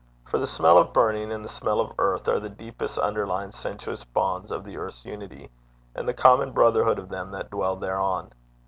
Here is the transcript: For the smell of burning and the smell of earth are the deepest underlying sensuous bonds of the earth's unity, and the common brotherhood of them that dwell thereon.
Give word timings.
For 0.25 0.39
the 0.39 0.47
smell 0.47 0.79
of 0.79 0.93
burning 0.93 1.31
and 1.31 1.45
the 1.45 1.47
smell 1.47 1.79
of 1.79 1.91
earth 1.99 2.27
are 2.27 2.39
the 2.39 2.49
deepest 2.49 2.97
underlying 2.97 3.51
sensuous 3.51 4.03
bonds 4.03 4.49
of 4.49 4.63
the 4.65 4.75
earth's 4.75 5.05
unity, 5.05 5.51
and 5.95 6.07
the 6.07 6.13
common 6.15 6.53
brotherhood 6.53 6.97
of 6.97 7.09
them 7.09 7.29
that 7.33 7.51
dwell 7.51 7.75
thereon. 7.75 8.33